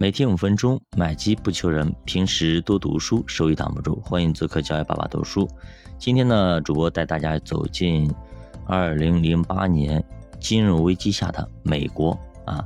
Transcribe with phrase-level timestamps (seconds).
[0.00, 4.00] 每天五分钟，买机不求人，平时多读书，收益挡不住。
[4.00, 5.48] 欢迎做客教育爸爸读书。
[5.98, 8.08] 今天呢，主播带大家走进
[8.64, 10.00] 二零零八年
[10.38, 12.64] 金融危机下的美国啊。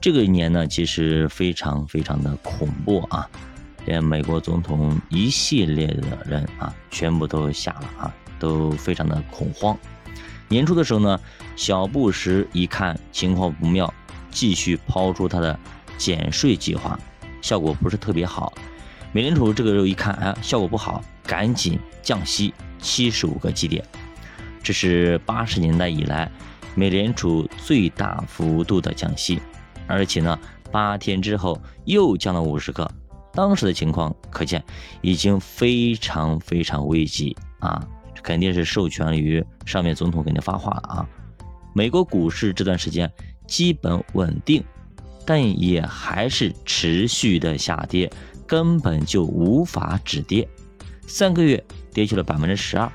[0.00, 3.28] 这个一年呢，其实非常非常的恐怖啊，
[3.84, 9.76] 连美国总统一系列的人啊，全部都下了啊，都非常的恐慌。
[10.48, 11.20] 年初的时候呢，
[11.54, 13.92] 小布什一看情况不妙，
[14.30, 15.58] 继续抛出他的。
[16.02, 16.98] 减税计划
[17.40, 18.52] 效果不是特别好，
[19.12, 23.84] 美联储这个时候一看，哎，效果不好，赶紧降息七十五个基点，
[24.64, 26.28] 这是八十年代以来
[26.74, 29.40] 美联储最大幅度的降息，
[29.86, 30.36] 而且呢，
[30.72, 32.90] 八天之后又降了五十个，
[33.32, 34.60] 当时的情况可见
[35.02, 37.80] 已经非常非常危急啊，
[38.24, 41.08] 肯定是授权于上面总统给您发话了啊，
[41.72, 43.08] 美国股市这段时间
[43.46, 44.64] 基本稳定。
[45.32, 48.12] 但也还是持续的下跌，
[48.46, 50.46] 根本就无法止跌。
[51.06, 52.92] 三个月跌去了百分之十二，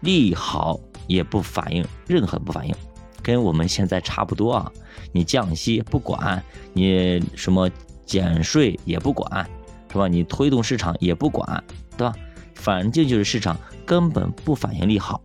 [0.00, 2.74] 利好也不反应，任何不反应，
[3.22, 4.70] 跟我们现在差不多啊。
[5.12, 7.70] 你降息不管，你什么
[8.04, 9.48] 减税也不管，
[9.90, 10.06] 是吧？
[10.06, 11.64] 你推动市场也不管，
[11.96, 12.14] 对吧？
[12.52, 15.22] 反正就是市场根本不反应利好，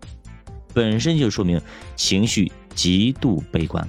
[0.73, 1.59] 本身就说明
[1.97, 3.85] 情绪极度悲观。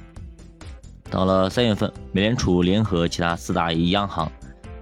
[1.15, 4.29] 到了三月份，美联储联合其他四大央行，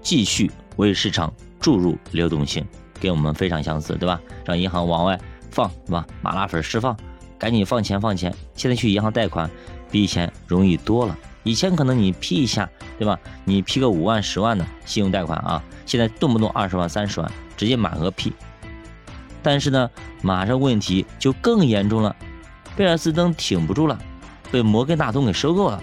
[0.01, 1.31] 继续为市场
[1.61, 2.67] 注入流动性，
[2.99, 4.19] 跟我们非常相似，对吧？
[4.47, 6.07] 让银行往外放，对吧？
[6.23, 6.97] 麻辣粉释放，
[7.39, 8.35] 赶紧放钱放钱。
[8.55, 9.51] 现在去银行贷款
[9.91, 12.67] 比以前容易多了，以前可能你批一下，
[12.99, 13.21] 对吧？
[13.45, 18.33] 你批个五万、十万的信用贷款啊，现在动不动二十万、三十万，直接满额批。
[19.43, 19.91] 但是呢，
[20.23, 22.17] 马上问题就更严重了，
[22.75, 23.99] 贝尔斯登挺不住了，
[24.51, 25.83] 被摩根大通给收购了。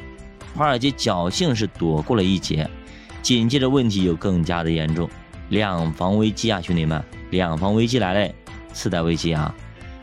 [0.56, 2.70] 华尔街侥幸是躲过了一劫，
[3.22, 5.10] 紧接着问题又更加的严重，
[5.50, 8.34] 两房危机啊，兄弟们，两房危机来了，
[8.74, 9.54] 次贷危机啊！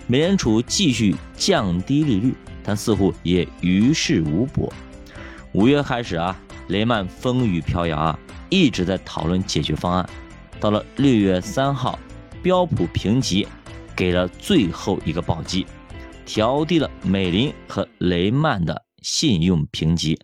[0.06, 4.72] 美联储继续降低利率，但似乎也于事无补。
[5.52, 6.38] 五月开始啊，
[6.68, 10.08] 雷曼风雨飘摇啊，一直在讨论解决方案。
[10.60, 11.98] 到了六月三号，
[12.42, 13.46] 标普评级
[13.94, 15.66] 给了最后一个暴击，
[16.24, 20.18] 调低了美林和雷曼的信用评级。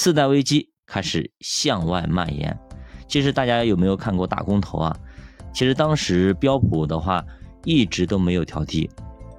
[0.00, 2.58] 次贷危机开始向外蔓延。
[3.06, 4.96] 其实大家有没有看过大空头啊？
[5.52, 7.22] 其实当时标普的话
[7.66, 8.88] 一直都没有调低。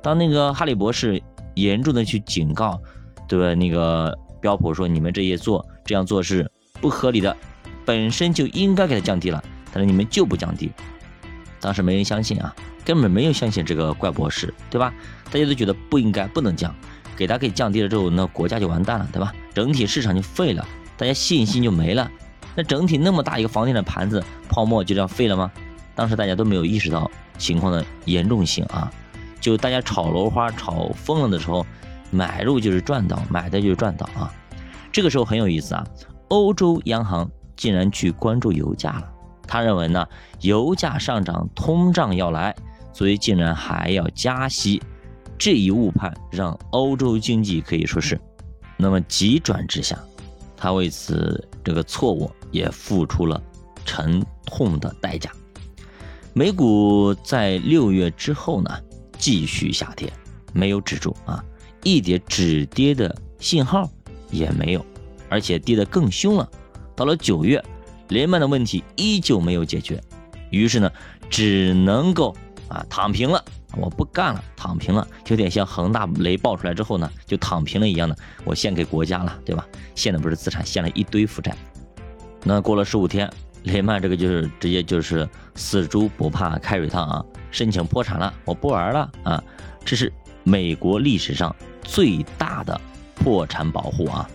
[0.03, 1.19] 当那个哈利博士
[1.55, 2.79] 严重的去警告，
[3.27, 3.55] 对吧？
[3.55, 6.47] 那个标普说你们这些做这样做是
[6.79, 7.35] 不合理的，
[7.83, 9.43] 本身就应该给它降低了，
[9.73, 10.72] 但是你们就不降低。
[11.59, 12.55] 当时没人相信啊，
[12.85, 14.93] 根本没有相信这个怪博士，对吧？
[15.31, 16.72] 大家都觉得不应该，不能降。
[17.17, 19.33] 给它给降低了之后，那国家就完蛋了，对吧？
[19.53, 20.66] 整体市场就废了，
[20.97, 22.09] 大家信心就没了。
[22.56, 25.51] 那整体那么大一个房地产盘子泡沫就这样废了吗？
[25.95, 28.91] 当时大家都没有意识到情况的严重性啊！
[29.40, 31.66] 就大家炒楼花炒疯了的时候，
[32.11, 34.34] 买入就是赚到，买的就是赚到啊！
[34.91, 35.85] 这个时候很有意思啊，
[36.29, 39.09] 欧洲央行竟然去关注油价了。
[39.47, 40.07] 他认为呢，
[40.40, 42.56] 油价上涨，通胀要来，
[42.94, 44.81] 所以竟然还要加息。
[45.38, 48.19] 这一误判让欧洲经济可以说是
[48.81, 49.96] 那么急转直下，
[50.58, 53.40] 他为此这个错误也付出了
[53.86, 55.31] 沉痛的代价。
[56.34, 58.72] 美股在六月之后呢
[59.20, 60.12] 继续下跌，
[60.52, 61.46] 没有止住啊，
[61.84, 63.88] 一点止跌的信号
[64.31, 64.84] 也没有，
[65.30, 66.50] 而且跌得更凶了。
[66.96, 67.64] 到了九月，
[68.09, 70.02] 雷曼的问题依旧没有解决，
[70.50, 70.91] 于是呢
[71.30, 72.36] 只能够
[72.68, 73.46] 啊躺平了。
[73.78, 79.66] 我不干了，躺平了，有点像恒大雷爆出来之后呢，就躺平了一样的，我献给国家了，对吧？
[79.96, 81.56] 献的不是资产，献了一堆负债。
[82.44, 83.32] 那过了十五天，
[83.64, 89.44] 雷曼这个就是直接就是死猪不怕开水烫啊，申请破产了，我不玩了啊！
[89.86, 90.12] 这是
[90.44, 92.80] 美国历史上最大的
[93.16, 94.28] 破产保护啊。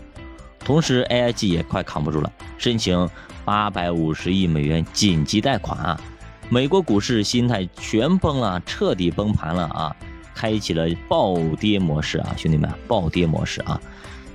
[0.61, 3.09] 同时，AIG 也快扛不住了，申请
[3.45, 6.01] 八百五十亿美元紧急贷款啊。
[6.49, 9.97] 美国股市心态全崩了，彻底崩盘了啊！
[10.33, 13.81] 开启了暴跌模式啊，兄弟们，暴跌模式啊！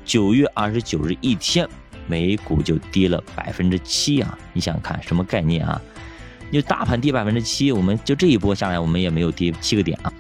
[0.04, 1.66] 九月二十九日一天，
[2.08, 4.38] 美股就跌了百分之七啊！
[4.52, 5.82] 你想看，什么概念啊？
[6.52, 10.12] 就大盘跌百分之七，我们就这一波下来，我们也没有跌七个点啊！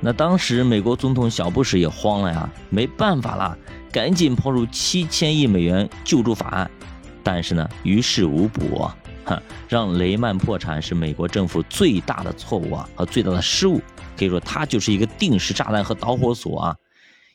[0.00, 3.56] 那当时美国总统小布什也慌了呀，没办法了，
[3.90, 6.70] 赶紧抛出七千亿美元救助法案，
[7.22, 8.94] 但是呢，于事无补啊。
[9.24, 13.80] 哈，让雷曼破产是美国政府最大的错误啊和最大的失误，
[14.16, 16.76] 可以说它就是一个定时炸弹和导火索啊！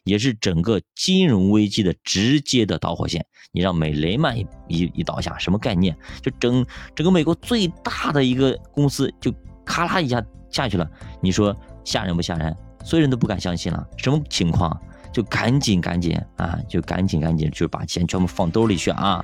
[0.04, 3.26] 也是整个金融危机的直接的导火线。
[3.52, 5.98] 你让美雷曼一一一倒下，什么概念？
[6.22, 9.34] 就整整个美国最大的一个公司就
[9.66, 10.90] 咔啦一下下去了。
[11.22, 12.56] 你说吓人不吓人？
[12.86, 13.86] 所有人都不敢相信了。
[13.98, 14.80] 什么情况？
[15.12, 19.24] 就赶紧赶紧啊，就赶紧赶紧就把钱全部放兜里去啊。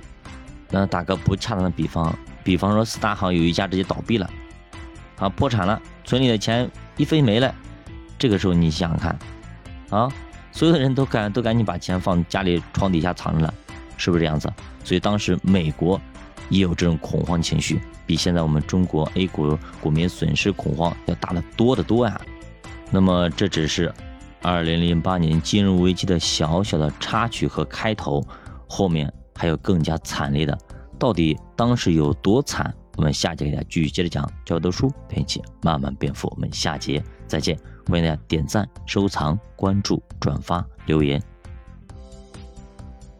[0.69, 2.13] 那打个不恰当的比方，
[2.44, 4.30] 比方说四大行有一家直接倒闭了，
[5.18, 7.54] 啊破产了，存里的钱一飞没了。
[8.19, 9.19] 这个时候你想想看，
[9.90, 10.12] 啊，
[10.51, 13.54] 所有的人都赶都赶紧把钱放家里床底下藏着了，
[13.98, 14.51] 是不是这样子？
[14.84, 16.00] 所以当时美国
[16.50, 22.19] 也有这种恐慌情绪，比现在我们中国 A 股股民损失恐慌要大得多得多呀。
[22.92, 23.92] 那么这只是
[24.42, 28.25] 二零零八年金融危机的小小的插曲和开头，
[28.68, 30.57] 后面还有更加惨烈的，
[31.03, 32.73] 到底当时有多惨？
[32.95, 36.29] 我们下节给大家继续接着讲，教科书陪你一起慢慢变富。
[36.29, 37.59] 我们下节再见。
[37.89, 41.21] 欢迎大家点赞、收藏、关注、转发、留言。